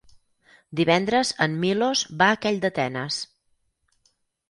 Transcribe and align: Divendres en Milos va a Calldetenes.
Divendres 0.79 1.35
en 1.47 1.59
Milos 1.65 2.03
va 2.25 2.33
a 2.37 2.41
Calldetenes. 2.47 3.25